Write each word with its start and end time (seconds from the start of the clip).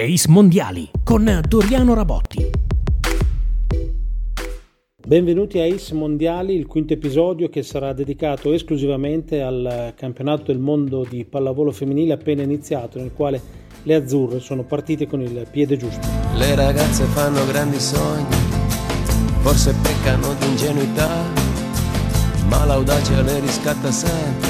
Ace 0.00 0.28
Mondiali 0.28 0.88
con 1.02 1.40
Doriano 1.48 1.92
Rabotti. 1.92 2.50
Benvenuti 5.04 5.58
a 5.58 5.64
Ace 5.64 5.92
Mondiali, 5.92 6.54
il 6.54 6.68
quinto 6.68 6.92
episodio 6.92 7.48
che 7.48 7.64
sarà 7.64 7.92
dedicato 7.92 8.52
esclusivamente 8.52 9.42
al 9.42 9.94
campionato 9.96 10.52
del 10.52 10.60
mondo 10.60 11.04
di 11.04 11.24
pallavolo 11.24 11.72
femminile 11.72 12.12
appena 12.12 12.42
iniziato, 12.42 13.00
nel 13.00 13.10
quale 13.12 13.42
le 13.82 13.94
azzurre 13.96 14.38
sono 14.38 14.62
partite 14.62 15.08
con 15.08 15.20
il 15.20 15.48
piede 15.50 15.76
giusto. 15.76 16.06
Le 16.36 16.54
ragazze 16.54 17.02
fanno 17.06 17.44
grandi 17.46 17.80
sogni, 17.80 18.36
forse 19.40 19.74
peccano 19.82 20.32
di 20.38 20.46
ingenuità, 20.46 21.24
ma 22.46 22.64
l'audacia 22.64 23.20
le 23.20 23.40
riscatta 23.40 23.90
sempre, 23.90 24.48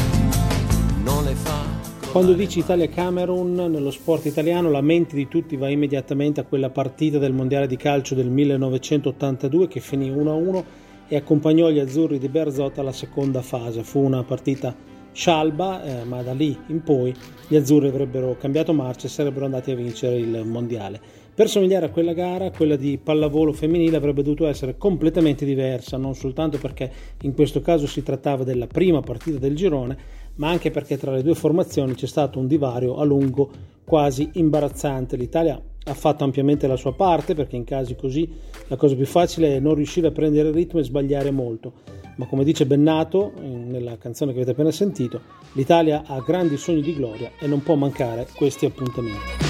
non 1.03 1.25
le 1.25 1.33
fa 1.33 1.77
quando 2.19 2.35
dici 2.35 2.59
Italia-Camerun 2.59 3.55
nello 3.71 3.93
sport 3.93 4.25
italiano 4.27 4.73
la 4.73 4.80
mente 4.80 5.14
di 5.14 5.29
tutti 5.29 5.55
va 5.55 5.69
immediatamente 5.69 6.41
a 6.41 6.43
quella 6.43 6.69
partita 6.69 7.16
del 7.19 7.33
Mondiale 7.33 7.69
di 7.69 7.77
calcio 7.77 8.16
del 8.16 8.29
1982 8.29 9.69
che 9.69 9.79
finì 9.79 10.11
1-1 10.11 10.65
e 11.06 11.15
accompagnò 11.15 11.70
gli 11.70 11.78
azzurri 11.78 12.19
di 12.19 12.28
Berzot 12.28 12.77
alla 12.78 12.91
seconda 12.91 13.41
fase. 13.41 13.84
Fu 13.84 14.01
una 14.01 14.25
partita 14.25 14.75
scialba, 15.12 15.83
eh, 15.83 16.05
ma 16.05 16.23
da 16.23 16.33
lì 16.33 16.57
in 16.69 16.83
poi 16.83 17.15
gli 17.47 17.57
azzurri 17.57 17.89
avrebbero 17.89 18.37
cambiato 18.37 18.73
marcia 18.73 19.07
e 19.07 19.11
sarebbero 19.11 19.45
andati 19.45 19.71
a 19.71 19.75
vincere 19.75 20.17
il 20.17 20.45
Mondiale. 20.45 21.01
Per 21.39 21.48
somigliare 21.48 21.87
a 21.87 21.91
quella 21.91 22.15
gara, 22.15 22.51
quella 22.51 22.75
di 22.75 22.98
pallavolo 22.98 23.53
femminile 23.53 23.97
avrebbe 23.97 24.23
dovuto 24.23 24.48
essere 24.48 24.77
completamente 24.77 25.45
diversa, 25.45 25.97
non 25.97 26.17
soltanto 26.17 26.59
perché 26.59 26.91
in 27.23 27.33
questo 27.33 27.61
caso 27.61 27.87
si 27.87 28.03
trattava 28.03 28.43
della 28.43 28.67
prima 28.67 29.03
partita 29.03 29.39
del 29.39 29.55
girone, 29.55 29.97
ma 30.34 30.48
anche 30.48 30.73
perché 30.73 30.98
tra 30.98 31.12
le 31.12 31.23
due 31.23 31.37
formazioni 31.37 31.95
c'è 31.95 32.06
stato 32.06 32.41
un 32.41 32.48
divario 32.48 32.97
a 32.97 33.05
lungo 33.05 33.51
quasi 33.84 34.31
imbarazzante. 34.33 35.17
L'Italia 35.17 35.62
ha 35.84 35.95
fatto 35.95 36.25
ampiamente 36.25 36.67
la 36.67 36.77
sua 36.77 36.93
parte 36.93 37.34
perché 37.34 37.55
in 37.55 37.65
casi 37.65 37.95
così 37.95 38.29
la 38.67 38.75
cosa 38.77 38.97
più 38.97 39.06
facile 39.06 39.56
è 39.56 39.61
non 39.61 39.75
riuscire 39.75 40.09
a 40.09 40.12
prendere 40.12 40.48
il 40.48 40.55
ritmo 40.55 40.81
e 40.81 40.84
sbagliare 40.84 41.31
molto. 41.31 41.72
Ma 42.19 42.27
come 42.27 42.42
dice 42.42 42.66
Bennato 42.66 43.33
nella 43.38 43.97
canzone 43.97 44.33
che 44.33 44.38
avete 44.38 44.50
appena 44.50 44.72
sentito, 44.72 45.20
l'Italia 45.52 46.02
ha 46.05 46.20
grandi 46.20 46.56
sogni 46.56 46.83
di 46.83 46.92
gloria 46.92 47.30
e 47.38 47.47
non 47.47 47.62
può 47.62 47.77
mancare 47.77 48.27
questi 48.34 48.66
appuntamenti. 48.66 49.47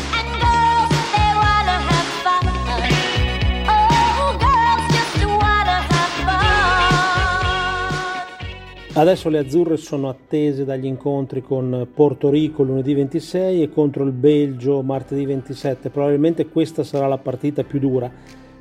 Adesso 8.92 9.30
le 9.30 9.38
azzurre 9.38 9.78
sono 9.78 10.10
attese 10.10 10.66
dagli 10.66 10.84
incontri 10.84 11.40
con 11.40 11.88
Porto 11.94 12.28
Rico 12.28 12.64
lunedì 12.64 12.92
26 12.92 13.62
e 13.62 13.70
contro 13.70 14.04
il 14.04 14.12
Belgio 14.12 14.82
martedì 14.82 15.24
27. 15.24 15.88
Probabilmente 15.88 16.48
questa 16.48 16.84
sarà 16.84 17.06
la 17.06 17.16
partita 17.16 17.62
più 17.62 17.78
dura. 17.78 18.12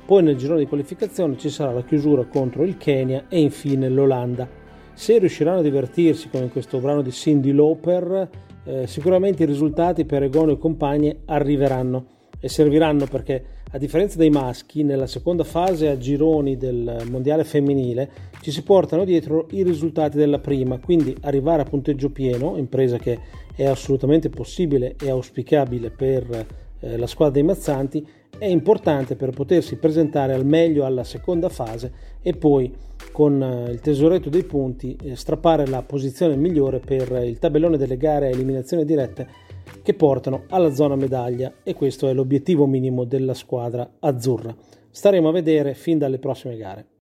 Poi 0.08 0.22
nel 0.22 0.38
girone 0.38 0.60
di 0.60 0.66
qualificazione 0.66 1.36
ci 1.36 1.50
sarà 1.50 1.70
la 1.70 1.82
chiusura 1.82 2.24
contro 2.24 2.64
il 2.64 2.78
Kenya 2.78 3.26
e 3.28 3.40
infine 3.40 3.90
l'Olanda. 3.90 4.48
Se 4.94 5.18
riusciranno 5.18 5.58
a 5.58 5.62
divertirsi 5.62 6.30
come 6.30 6.44
in 6.44 6.50
questo 6.50 6.78
brano 6.78 7.02
di 7.02 7.12
Cindy 7.12 7.52
Lauper, 7.52 8.30
eh, 8.64 8.86
sicuramente 8.86 9.42
i 9.42 9.46
risultati 9.46 10.06
per 10.06 10.22
Egono 10.22 10.52
e 10.52 10.56
compagni 10.56 11.14
arriveranno 11.26 12.06
e 12.40 12.48
serviranno 12.48 13.04
perché 13.04 13.44
a 13.72 13.76
differenza 13.76 14.16
dei 14.16 14.30
maschi 14.30 14.82
nella 14.82 15.06
seconda 15.06 15.44
fase 15.44 15.88
a 15.88 15.98
gironi 15.98 16.56
del 16.56 17.04
mondiale 17.10 17.44
femminile 17.44 18.10
ci 18.40 18.50
si 18.50 18.62
portano 18.62 19.04
dietro 19.04 19.48
i 19.50 19.62
risultati 19.62 20.16
della 20.16 20.38
prima 20.38 20.78
quindi 20.78 21.14
arrivare 21.22 21.62
a 21.62 21.66
punteggio 21.66 22.10
pieno 22.10 22.56
impresa 22.56 22.96
che 22.96 23.18
è 23.54 23.66
assolutamente 23.66 24.30
possibile 24.30 24.94
e 25.02 25.10
auspicabile 25.10 25.90
per 25.90 26.46
eh, 26.80 26.96
la 26.96 27.06
squadra 27.06 27.34
dei 27.34 27.42
Mazzanti 27.42 28.06
è 28.38 28.46
importante 28.46 29.16
per 29.16 29.30
potersi 29.30 29.76
presentare 29.76 30.32
al 30.32 30.46
meglio 30.46 30.84
alla 30.84 31.04
seconda 31.04 31.48
fase 31.48 31.92
e 32.22 32.34
poi 32.34 32.72
con 33.12 33.42
eh, 33.42 33.70
il 33.70 33.80
tesoretto 33.80 34.28
dei 34.28 34.44
punti 34.44 34.96
eh, 35.02 35.16
strappare 35.16 35.66
la 35.66 35.82
posizione 35.82 36.36
migliore 36.36 36.78
per 36.78 37.10
il 37.24 37.38
tabellone 37.38 37.76
delle 37.76 37.96
gare 37.96 38.26
a 38.26 38.30
eliminazione 38.30 38.84
dirette 38.84 39.46
che 39.82 39.94
portano 39.94 40.44
alla 40.48 40.72
zona 40.72 40.96
medaglia 40.96 41.52
e 41.62 41.74
questo 41.74 42.08
è 42.08 42.12
l'obiettivo 42.12 42.66
minimo 42.66 43.04
della 43.04 43.34
squadra 43.34 43.88
azzurra. 44.00 44.54
Staremo 44.90 45.28
a 45.28 45.32
vedere 45.32 45.74
fin 45.74 45.98
dalle 45.98 46.18
prossime 46.18 46.56
gare. 46.56 46.96